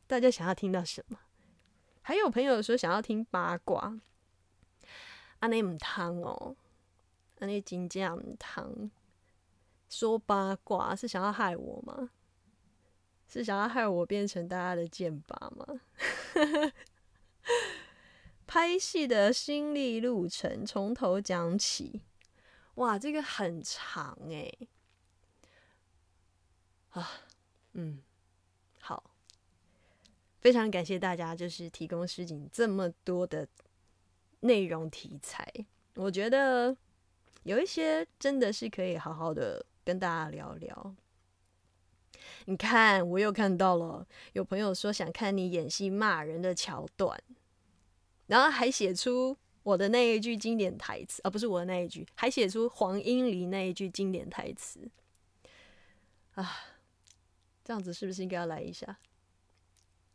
[0.08, 1.18] 大家想要听到什么？
[2.02, 4.00] 还有朋友说想要听八卦，
[5.40, 6.56] 阿内唔汤哦，
[7.40, 8.92] 阿内金酱唔汤，
[9.90, 12.10] 说八卦是想要害我吗？
[13.28, 15.66] 是想要害我变成大家的剑拔吗？
[18.46, 22.02] 拍戏的心历路程，从头讲起。
[22.76, 24.52] 哇，这个很长哎，
[26.90, 27.10] 啊，
[27.72, 28.04] 嗯，
[30.44, 33.48] 非常感谢大家，就是提供诗景这么多的
[34.42, 35.48] 内容题材，
[35.96, 36.76] 我觉得
[37.44, 40.96] 有一些真的是可以好好的跟大家聊聊。
[42.44, 47.18] 你看，我又看到了有朋友说想看你演戏骂人的桥段，
[48.28, 49.38] 然后还写出。
[49.64, 54.92] 我的那一句经典台词，而不是我的那一句，还写出黄英离那一句经典台词
[56.34, 56.52] 啊！
[57.64, 59.00] 这样子是不是应该要来一下？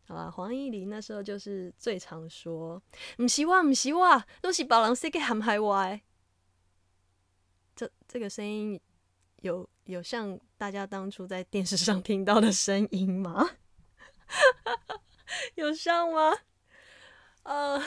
[0.09, 2.83] 好吧，黄英离那时候就是最常说
[3.21, 6.01] “唔是我，唔是我，都是把人说给陷害我”。
[7.77, 8.81] 这这个声音
[9.43, 13.51] 有有像大家当初在电视上听到的声音吗？
[15.57, 16.35] 有像吗？
[17.43, 17.79] 呃，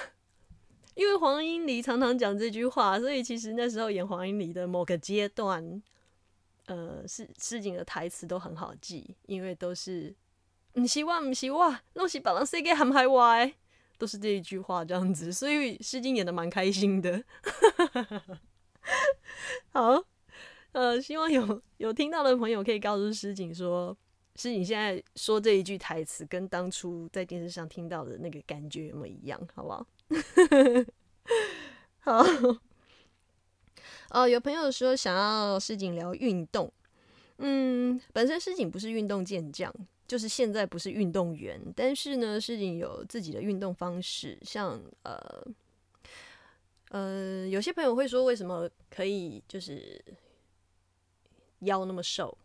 [0.94, 5.82] 因为黄英梨常常讲这句话，所以其实那时候演黄英梨的某个阶段，
[6.68, 10.16] 呃，是诗景的台词都很好记，因为都是
[10.74, 13.54] “唔是我，唔是我，拢是别人世界含海外”，
[13.98, 17.24] 都是这一句话这样子，所以诗景演的蛮开心的。
[19.72, 20.04] 好，
[20.72, 23.96] 呃，希望有有听到的朋友可以告诉诗景说。
[24.38, 29.40] 是你现在说这一句台词，跟当初在电视上听到的那个感觉有没有一样？
[29.54, 29.86] 好不好？
[32.00, 32.26] 好。
[34.12, 36.72] 哦，有朋友说想要诗景聊运动，
[37.40, 39.72] 嗯，本身诗景不是运动健将，
[40.12, 45.48] 就是现在不是运动员，但是呢，诗景有自己的运动方式，像呃
[46.90, 50.04] 呃，有些朋友会说，为什么可以就是
[51.60, 52.38] 腰那么瘦，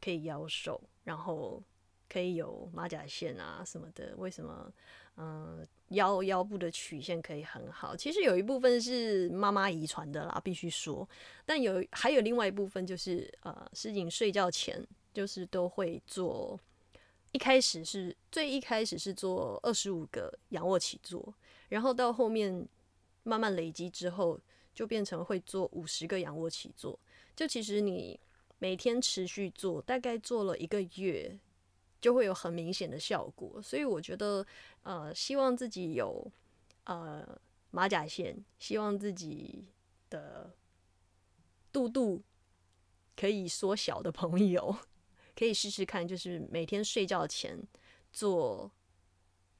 [0.00, 0.80] 可以腰瘦？
[1.02, 1.60] 然后
[2.08, 4.72] 可以有马甲线啊什么的，为什么？
[5.16, 7.96] 嗯，腰腰部的曲线可以很好。
[7.96, 11.08] 其实有一部分是妈妈遗传的啦，必须说。
[11.44, 14.80] 但有还有另外一部分就是，呃，诗景睡觉前
[15.12, 16.56] 就是都会做。
[17.32, 21.34] 一开始是最一开始是做二十五个仰卧起坐，
[21.68, 22.66] 然后到后面
[23.22, 24.40] 慢慢累积之后，
[24.74, 26.98] 就变成会做五十个仰卧起坐。
[27.34, 28.18] 就其实你。
[28.60, 31.38] 每天持续做，大概做了一个月，
[32.00, 33.62] 就会有很明显的效果。
[33.62, 34.44] 所以我觉得，
[34.82, 36.28] 呃，希望自己有
[36.82, 39.64] 呃马甲线，希望自己
[40.10, 40.52] 的
[41.70, 42.20] 肚肚
[43.14, 44.76] 可以缩小的朋友，
[45.38, 47.56] 可以试试看，就是每天睡觉前
[48.12, 48.70] 做，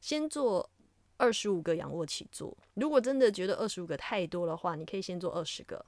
[0.00, 0.68] 先做
[1.16, 2.56] 二十五个仰卧起坐。
[2.74, 5.84] 如果真的觉得二十五个太多的话，你可以先做二十个。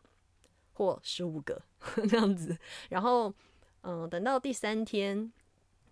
[0.72, 1.61] 或十五个
[2.09, 2.57] 这样子，
[2.88, 3.31] 然后
[3.83, 5.31] 嗯，等到第三天，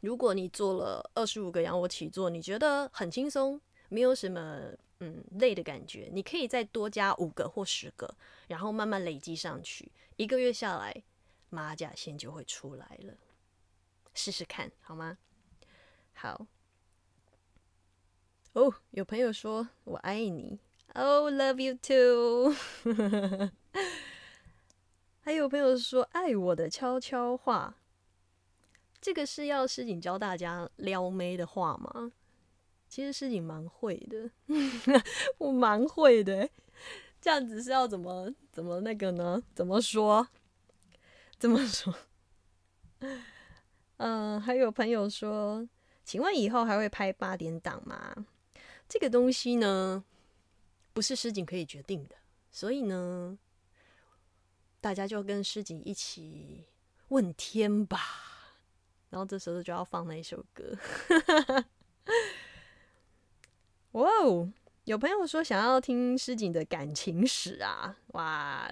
[0.00, 11.02] 如果你做了二十五个仰卧起坐，你觉得很轻松，没有什么嗯累的感觉，你可以再多加五个或十个，然后慢慢累积上去，一个月下来，
[11.50, 13.12] 马甲线就会出来了，
[14.18, 15.16] 试试看好吗？
[16.12, 16.46] 好。
[18.54, 20.58] 哦，有朋友说我爱你
[20.94, 22.52] ，Oh love you too。
[25.20, 27.76] 还有朋友说“爱我的悄悄话”，
[29.00, 32.12] 这个是要诗景教大家撩妹的话吗？
[32.88, 34.30] 其实诗景蛮会的，
[35.38, 36.48] 我蛮会的。
[37.20, 39.40] 这样子是要怎么怎么那个呢？
[39.54, 40.28] 怎么说？
[41.38, 41.94] 怎么说？
[43.98, 45.68] 嗯，还有朋友说，
[46.04, 48.26] 请问以后还会拍八点档吗？
[48.88, 50.02] 这个东西呢，
[50.92, 52.16] 不是诗景可以决定的，
[52.50, 53.38] 所以呢。
[54.80, 56.64] 大家就跟诗景一起
[57.08, 57.98] 问天吧，
[59.10, 60.72] 然后这时候就要放那一首歌。
[63.90, 64.52] 哇哦，
[64.84, 67.96] 有朋友说想要听诗景的感情史啊！
[68.12, 68.70] 哇，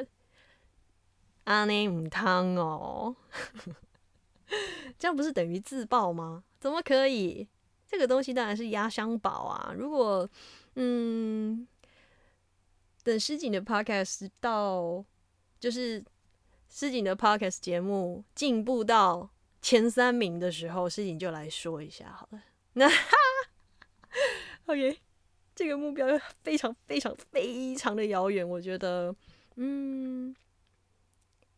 [1.42, 3.16] 阿内姆汤哦，
[4.98, 6.44] 这样不是等于自爆吗？
[6.60, 7.48] 怎么可以？
[7.88, 9.72] 这个东西当然是压箱宝啊！
[9.76, 10.28] 如果
[10.74, 11.66] 嗯，
[13.02, 15.04] 等诗景的 podcast 到。
[15.58, 16.04] 就是
[16.68, 19.30] 诗景的 podcast 节目进步到
[19.62, 22.42] 前三名的时候，诗景就来说一下好了。
[22.74, 23.16] 那哈
[24.66, 24.98] OK，
[25.54, 26.06] 这个目标
[26.44, 29.16] 非常非常非常的遥远，我觉得，
[29.56, 30.36] 嗯，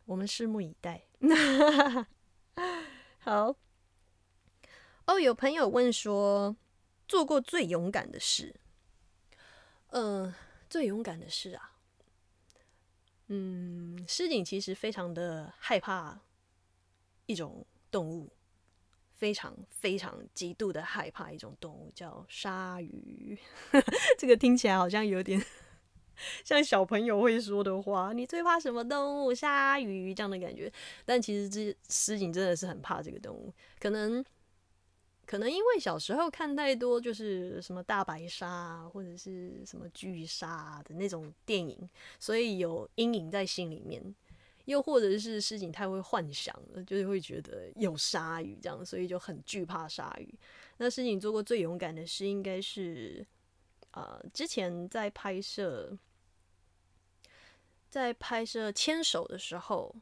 [0.05, 1.03] 我们拭目以待。
[3.21, 3.55] 好，
[5.07, 6.57] 哦，有朋友问说，
[7.07, 8.55] 做过最勇敢的事？
[9.89, 10.35] 嗯，
[10.69, 11.73] 最勇敢的事啊。
[13.29, 16.19] 嗯，诗景其实非常的害怕
[17.27, 18.33] 一种动物，
[19.13, 23.39] 非常非常极度的害怕一种动物，叫鲨鱼。
[24.17, 25.45] 这个听起来好像有点
[26.45, 28.13] 像小朋友会说的话。
[28.13, 29.35] 你最怕什么动物？
[29.35, 30.73] 鲨鱼这样的感觉。
[31.05, 34.25] 但其实这诗景真的是很怕这个动物，可能。
[35.31, 41.77] 可能因为小时候看太多，就是什么大白鲨或者是什么巨鲨的那种电影，
[42.19, 44.03] 所以有阴影在心里面。
[44.65, 50.35] 又或者是诗景太会幻想了，就是会觉得有鲨鱼这样，所以就很惧怕鲨鱼。
[50.79, 53.23] 那诗景做过最勇敢的事，应该是
[53.91, 55.95] 呃，之前在拍摄
[57.89, 59.95] 在拍摄牵手的时候。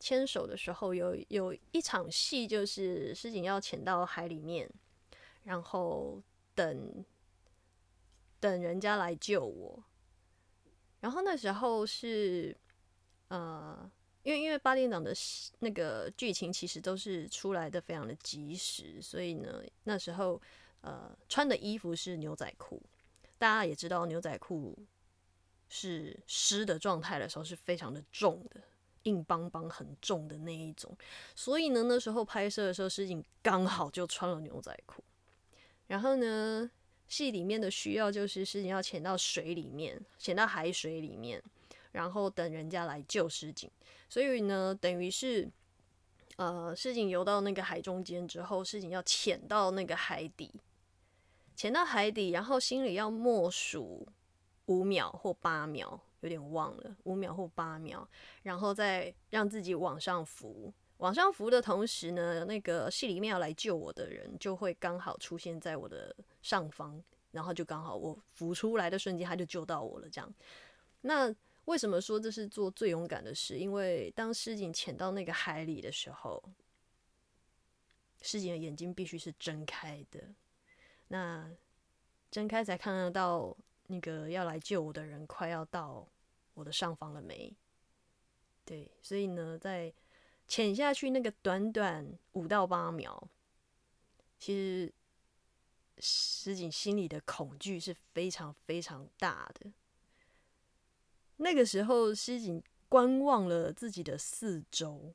[0.00, 4.70] 牵手的时候，有有一场戏，就是诗景要潜到海里面，
[5.42, 6.22] 然后
[6.54, 7.04] 等
[8.38, 9.82] 等人家来救我。
[11.00, 12.56] 然后那时候是
[13.26, 13.90] 呃，
[14.22, 15.12] 因为因为八点档的
[15.58, 20.40] 那个剧情其实都是出来的非常的及时，所以呢，那时候
[20.82, 22.80] 呃穿的衣服是牛仔裤，
[23.36, 24.78] 大家也知道牛仔裤
[25.68, 28.60] 是湿的状态的时候是非常的重的，
[29.04, 30.96] 硬邦邦很重的那一种，
[31.34, 35.02] 所以呢那时候拍摄的时候，诗锦刚好就穿了牛仔裤，
[35.86, 36.70] 然后呢
[37.06, 41.42] 戏里面的需要就是诗锦要潜到水里面，潜到海水里面。
[41.90, 43.68] 然后等人家来救诗锦，
[44.10, 45.50] 所以呢，等于是，
[46.36, 50.52] 呃，诗锦游到那个海中间之后，诗锦要潜到那个海底，
[51.56, 54.06] 潜到海底，然后心里要默数
[54.68, 58.08] 五秒或八秒，有点忘了，五秒或八秒，
[58.42, 66.98] 然后再让自己往上浮，往上浮的同时呢，那个戏里面要来救我的人就会刚好出现在我的上方，
[67.32, 70.34] 然后就刚好我浮出来的瞬间，他就救到我了，这样，
[71.02, 71.34] 那。
[71.68, 73.58] 为什么说这是做最勇敢的事？
[73.58, 76.42] 因为当诗景潜到那个海里的时候，
[78.22, 80.18] 诗景的眼睛必须是睁开的。
[81.08, 81.46] 那
[82.30, 83.54] 睁开才看得到
[83.88, 86.06] 那个要来救我的人快要到
[86.54, 87.52] 我的上方了没？
[88.64, 89.92] 对，所以呢，在
[90.46, 93.28] 潜下去那个短短五到八秒，
[94.38, 94.92] 其实
[95.98, 99.70] 诗景心里的恐惧是非常非常大的。
[101.38, 105.14] 那个时候，西景观望了自己的四周，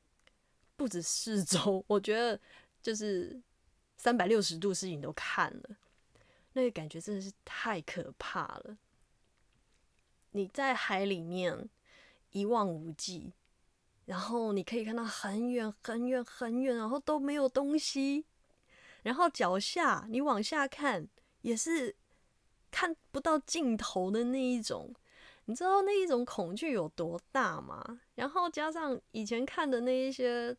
[0.74, 2.40] 不止四周，我觉得
[2.82, 3.40] 就是
[3.96, 5.76] 三百六十度，石井都看了。
[6.54, 8.76] 那个感觉真的是太可怕了。
[10.32, 11.68] 你在海里面
[12.30, 13.32] 一望无际，
[14.06, 18.24] 然后你可以看到很远很远很远，然后都没有东西。
[19.02, 21.06] 然后脚下你往下看，
[21.42, 21.94] 也是
[22.70, 24.92] 看不到尽头的那一种。
[25.44, 28.00] 你知道那一种恐惧有多大吗？
[28.14, 30.56] 然后加上以前看的那一些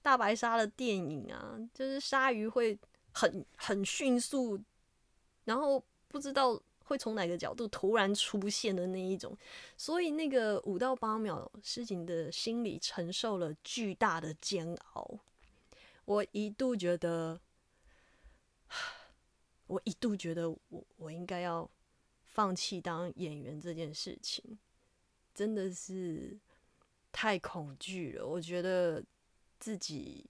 [0.00, 2.78] 大白鲨的电影啊，就是鲨鱼会
[3.12, 4.58] 很很迅速，
[5.44, 9.36] 然后不知道会从哪个角度突然出现的那一种，
[9.76, 15.18] 所以那个五到八秒，诗景的心里承受了巨大的煎熬。
[16.04, 17.40] 我一度觉得，
[19.66, 21.70] 我一度觉得我我应该要。
[22.32, 24.56] 放弃当演员这件事情，
[25.34, 26.38] 真的是
[27.10, 28.24] 太恐惧了。
[28.24, 29.04] 我觉得
[29.58, 30.24] 自己，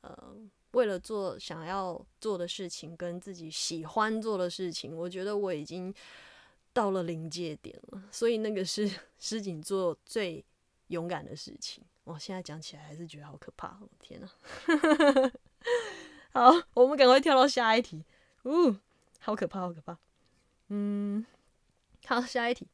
[0.00, 0.34] 呃，
[0.72, 5.94] 为了做想要做的事情，跟自己喜欢做的事情，我觉得我已经
[6.72, 8.02] 到了临界点了。
[8.10, 10.44] 所以那个是诗锦做最
[10.88, 11.82] 勇敢的事情。
[12.04, 13.78] 我现在讲起来还是觉得好可怕。
[13.80, 14.30] 我天哪！
[16.32, 18.04] 好，我们赶快跳到下一题。
[18.44, 18.76] 呜，
[19.20, 19.98] 好可怕，好可怕。
[20.68, 21.24] 嗯，
[22.04, 22.68] 好，下一题。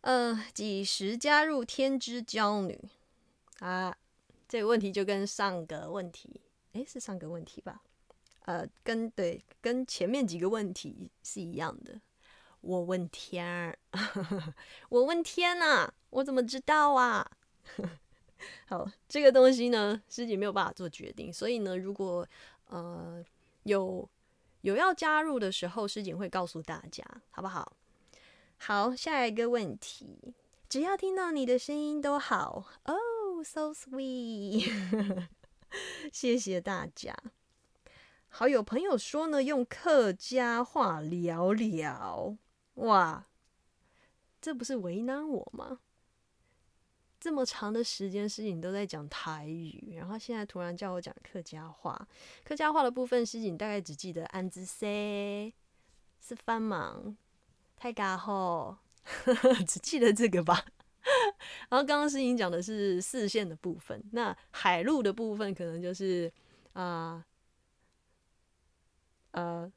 [0.00, 2.80] 呃，几时加入天之娇女
[3.58, 3.94] 啊？
[4.48, 6.40] 这个问题就跟上个问题，
[6.72, 7.82] 诶，是上个问题吧？
[8.46, 12.00] 呃，跟对，跟前面几个问题是一样的。
[12.60, 13.78] 我问天儿，
[14.88, 17.30] 我问天呐，我怎么知道啊？
[18.68, 22.26] 好，这个东西呢，师姐没有办法做决定，所以呢，如果
[22.66, 23.24] 呃
[23.64, 24.08] 有。
[24.62, 27.76] 有要加入的时候，师姐会告诉大家，好不好？
[28.58, 30.34] 好，下一个问题，
[30.68, 32.96] 只要听到你的声音都好哦
[33.44, 34.68] ，so sweet，
[36.12, 37.16] 谢谢大家。
[38.28, 42.36] 好，有朋友说呢，用客家话聊聊，
[42.74, 43.26] 哇，
[44.40, 45.80] 这不是为难我吗？
[47.20, 52.06] 这么长的时间，诗锦都在讲台语，然后现在突然叫我讲客家话。
[52.44, 55.52] 客家话的部分，诗锦大概只记得安之 say
[56.20, 57.16] 是翻忙
[57.76, 58.78] 太嘎吼，
[59.66, 60.64] 只记得这个吧。
[61.68, 66.32] 然后刚刚诗锦讲的是四线的部分，那海陆的部分可能就是
[66.72, 67.24] 啊
[69.32, 69.70] 呃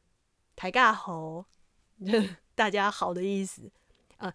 [0.55, 1.45] 台嘎猴，
[2.55, 3.71] 大家好的意思
[4.17, 4.33] 啊。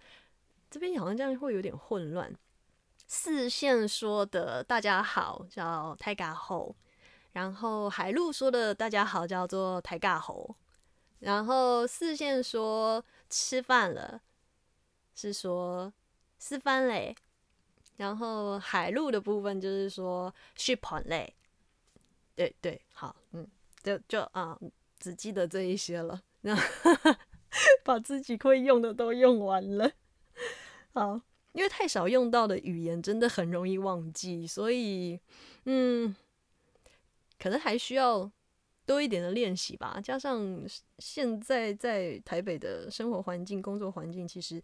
[0.68, 2.30] 这边好像这样会有点混乱。
[3.06, 6.74] 四线说的“大家好”叫“台嘎猴”，
[7.32, 10.54] 然后海陆说的“大家好”叫做“台嘎猴”，
[11.20, 14.20] 然后四线说“吃饭了”
[15.14, 15.90] 是说
[16.46, 17.14] “吃饭嘞”，
[17.96, 21.34] 然后海陆的部分就是说“续盘嘞”。
[22.36, 23.46] 对对，好，嗯，
[23.82, 24.58] 就就啊，
[24.98, 26.54] 只记得这一些了，那
[27.82, 29.90] 把自己会用的都用完了，
[30.92, 31.20] 好。
[31.52, 35.18] 因为太少用到的语言，真的很容易忘记，所以，
[35.64, 36.14] 嗯，
[37.38, 38.30] 可能还需要
[38.84, 39.98] 多一点的练习吧。
[40.04, 40.62] 加上
[40.98, 44.62] 现在在台北的生活环境、工作环境，其实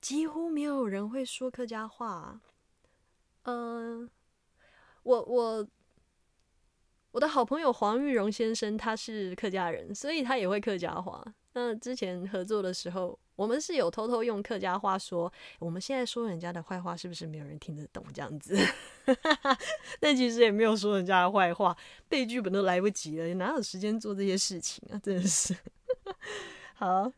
[0.00, 2.40] 几乎没有人会说客家话。
[3.44, 4.08] 嗯，
[5.02, 5.66] 我我
[7.12, 11.24] 我的好朋友黄玉荣先生他是客家人，所以他也会客家话。
[11.52, 18.56] 那之前合作的时候，我们是有偷偷用客家话说，我们现在说人家的坏话，是不是没有人听得懂这样子？
[19.98, 21.76] 但其实也没有说人家的坏话，
[22.08, 25.00] 背剧本都来不及了，哪有时间做这些事情啊？
[25.02, 25.56] 真的是。
[26.74, 27.12] 好，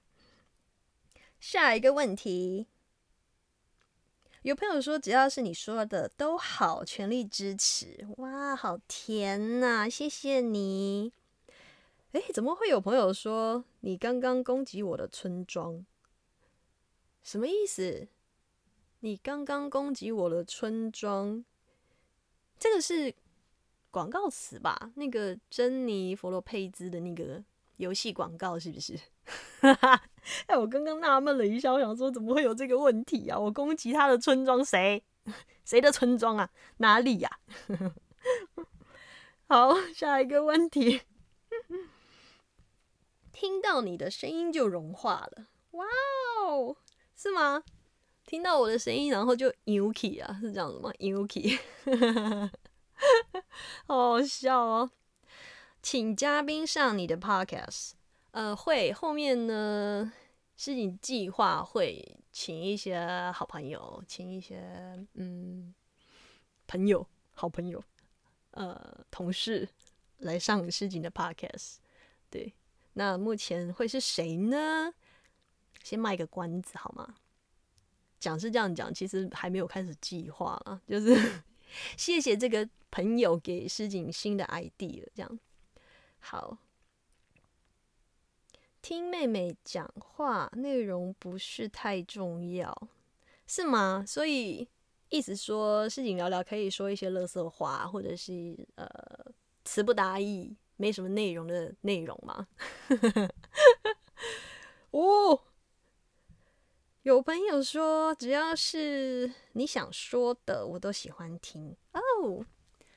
[1.39, 2.69] 下一个问题。
[4.43, 8.05] 有朋友说，只要是你说的都好，全力支持。
[8.17, 9.89] 哇，好甜呐！
[9.89, 11.13] 谢谢你。
[12.11, 15.87] 哎，怎么会有朋友说你刚刚攻击我的村庄？
[17.23, 18.09] 什么意思？
[18.99, 21.45] 你刚刚攻击我的村庄？
[22.59, 23.15] 这个是
[23.93, 24.91] 广告词吧？
[24.97, 27.45] 那个珍妮佛罗佩兹的那个
[27.77, 28.99] 游戏广告是不是？
[29.61, 30.03] 哈 哈
[30.47, 33.39] 哎，我刚刚纳闷了一下，我想说怎么会有这个问题啊？
[33.39, 35.03] 我攻击他的村庄，谁
[35.65, 36.51] 谁的村庄啊？
[36.79, 37.31] 哪里呀？
[39.49, 41.03] 好，下一个问题，
[43.33, 45.85] 听到你的声音就融化了，哇
[46.47, 46.77] 哦，
[47.17, 47.65] 是吗？
[48.25, 51.59] 听到我的声音，然后就 Yuki 啊，是这样子吗？Yuki，
[53.87, 54.91] 好好笑哦，
[55.83, 57.93] 请嘉宾上你的 Podcast。
[58.33, 60.13] 呃，会后面呢，
[60.57, 64.59] 是你计划会请一些好朋友，请一些
[65.15, 65.75] 嗯
[66.67, 67.83] 朋友、好朋友、
[68.53, 69.69] 呃同事
[70.19, 71.77] 来上诗景的 podcast。
[72.31, 72.55] 对，
[72.95, 74.95] 那目前会是谁呢？
[75.85, 77.15] 先卖个关子好吗？
[78.19, 80.81] 讲是这样讲，其实还没有开始计划啊。
[80.89, 81.43] 就是
[81.99, 85.39] 谢谢这个朋友给诗景新的 ID 了，这样
[86.19, 86.57] 好。
[88.83, 92.77] 听妹妹讲话内容不是太重要，
[93.47, 94.03] 是吗？
[94.05, 94.69] 所以
[95.09, 98.85] 意思说，事情聊聊可以说一些垃圾话，或者是呃
[99.65, 102.49] 词不达意、没什么内容的内容吗？
[104.91, 105.41] 哦，
[107.05, 112.45] 有朋友说，只要是你想说的，我都喜欢听哦。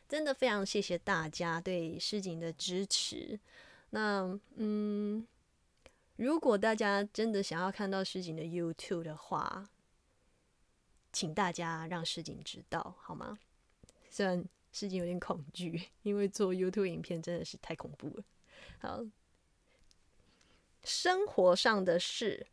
[0.10, 3.40] 真的非常谢谢大家对诗景的支持。
[3.92, 5.28] 那嗯。
[6.18, 9.70] 如果大家真的想要看到诗景的 YouTube 的话，
[11.12, 13.38] 请大家让诗锦知道好吗？
[14.10, 18.24] 虽然诗景有点恐惧，因为做 YouTube 影片真的是太恐怖了。
[18.80, 19.06] 好，
[20.84, 22.48] 生活上的事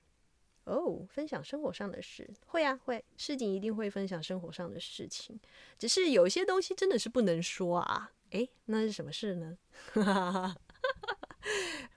[0.64, 5.38] 哦，分享生活上的事，会啊会，诗景一定会分享生活上的事情，
[5.78, 8.12] 只是有些东西真的是不能说啊。
[8.30, 9.58] 诶，那是什么事呢？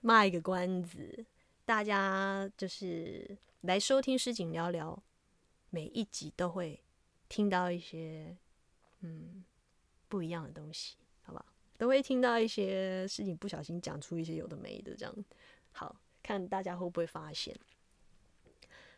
[0.00, 1.26] 卖个关子。
[1.66, 5.02] 大家就是来收听诗景聊聊，
[5.70, 6.80] 每一集都会
[7.28, 8.36] 听到一些
[9.00, 9.44] 嗯
[10.08, 11.44] 不一样的东西，好不好？
[11.76, 15.12] 都会听到一些诗景不小心讲出一些有的没的，这样
[15.72, 17.58] 好看大家会不会发现？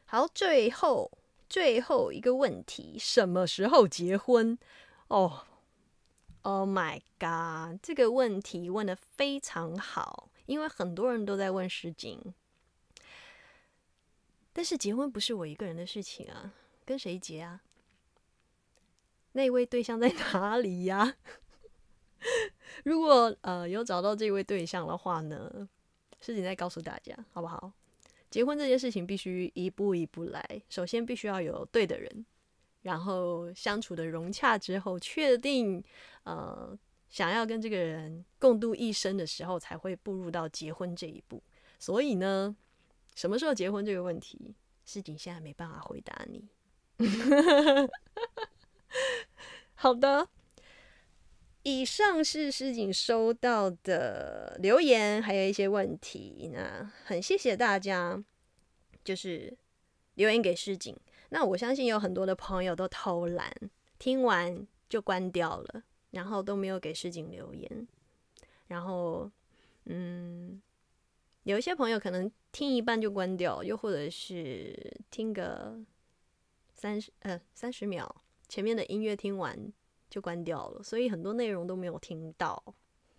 [0.05, 1.11] 好，最后
[1.49, 4.59] 最后一个问题，什么时候结婚？
[5.07, 5.47] 哦
[6.43, 12.35] ，Oh my god，这个问题问的非常好，因为很多人都在问诗景。
[14.59, 16.53] 但是结婚不是我一个人的事情啊，
[16.85, 17.63] 跟谁结啊？
[19.31, 21.15] 那位对象在哪里呀？
[22.83, 25.69] 如果呃有找到这位对象的话呢，
[26.21, 27.73] 事情再告诉大家好不好？
[28.31, 32.27] 结婚这件事情必须一步一步来，首先必须要有对的人，
[32.83, 35.81] 然后相处的融洽之后，确定
[36.25, 36.77] 呃
[37.09, 41.41] 想要跟这个人共度一生的时候，才会步入到结婚这一步。
[41.79, 42.57] 所以呢。
[43.19, 44.55] 什么时候结婚这个问题，
[44.85, 46.49] 诗景现在没办法回答你。
[49.75, 50.29] 好的，
[51.65, 56.49] 以上是诗景收到的留言，还有一些问题。
[56.55, 58.23] 那很谢谢大家，
[59.03, 59.59] 就是
[60.15, 60.97] 留言给诗景。
[61.31, 63.53] 那我相信有很多的朋友都偷懒，
[63.99, 67.89] 听完就关掉了，然后都没有给诗景留言。
[68.69, 69.29] 然后，
[69.87, 70.63] 嗯。
[71.45, 75.79] 有一些朋友可能听一半就关掉，又或者是听个
[76.75, 78.15] 三十呃三十秒，
[78.49, 79.73] 前面的音乐听完
[80.11, 82.63] 就关掉了，所以很多内容都没有听到。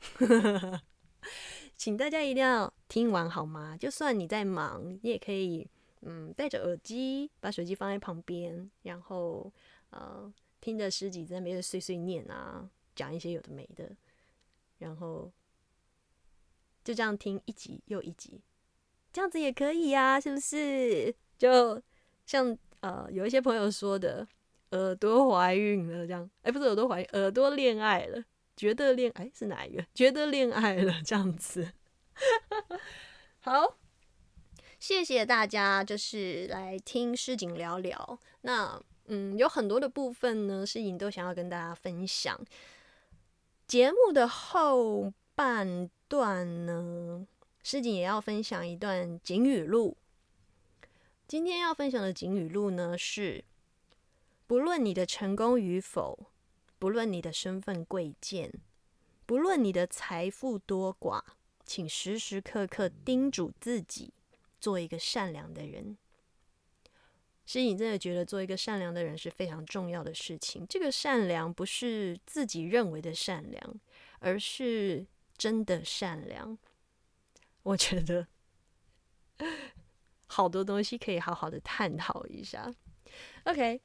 [1.76, 3.76] 请大家一定要听完好吗？
[3.76, 5.68] 就算你在忙，你也可以
[6.02, 9.52] 嗯戴着耳机，把手机放在旁边，然后
[9.90, 13.96] 呃听着诗集在那边碎碎念啊，讲一些有的没的，
[14.78, 15.32] 然后。
[16.90, 18.42] 就这样听一集又一集，
[19.14, 21.14] 这样子也可以呀，是不是？
[21.38, 21.80] 就
[22.26, 24.28] 像呃，有一些朋友说的，
[24.72, 28.24] 耳朵怀孕了这样，哎，不是耳朵怀孕，耳朵恋爱了，
[28.58, 29.86] 觉得恋爱是哪一个？
[29.94, 31.74] 觉得恋爱了这样子。
[33.38, 33.78] 好，
[34.80, 38.20] 谢谢大家，就是来听诗景聊聊。
[38.42, 42.44] 那嗯，有很多的部分呢，诗景都想要跟大家分享。
[43.68, 47.28] 节目的后半段呢，
[47.62, 49.96] 诗景也要分享一段景语录。
[51.28, 53.46] 今天要分享的景语录呢是：
[54.48, 56.32] 不论你的成功与否，
[56.80, 58.52] 不论你的身份贵贱，
[59.28, 61.22] 不论你的财富多寡，
[61.64, 64.12] 请时时刻刻叮嘱自己，
[64.60, 65.96] 做一个善良的人。
[67.46, 70.66] 是你真的觉得做一个善良的人是非常重要的事情。
[70.68, 73.80] 这个善良不是自己认为的善良，
[74.20, 75.06] 而是
[75.40, 76.56] 真的善良。
[77.64, 78.28] 我觉得。
[80.28, 82.72] 好多东西可以好好的探讨一下。
[83.46, 83.82] OK，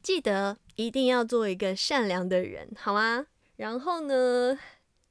[0.00, 3.26] 记得一定要做一个善良的人，好吗？
[3.56, 4.58] 然后呢，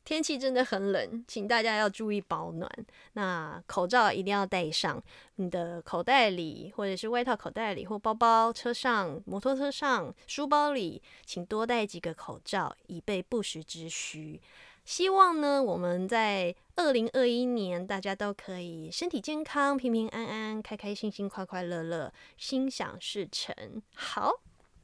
[0.04, 2.68] 天气真的很冷，请大家要注意保暖。
[3.14, 5.02] 那口罩一定要戴上，
[5.36, 14.42] 你的口袋里，或者是外套口袋里，或包包、车上、摩托车上、书包里，请多带几个口罩，以备不时之需。
[14.86, 23.82] 希望呢，我们在二零二一年，大家都可以身体健康、平平安安、开开心心、快快乐乐、心想事成。
[23.96, 24.42] 好，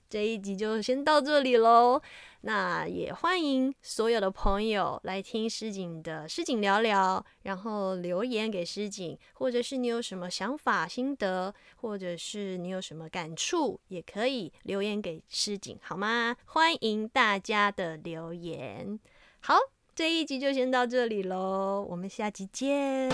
[0.09, 2.01] 这一集就先到这里喽。
[2.41, 16.37] 那也欢迎所有的朋友来听诗景的诗景聊聊，然后留言给诗景，或者是你有什么想法、心得，或者是你有什么感触，也可以留言给诗景，好吗？
[16.45, 18.97] 欢迎大家的留言。
[19.41, 19.55] 好。
[19.99, 23.09] 这一集就先到这里喽，我们下集见。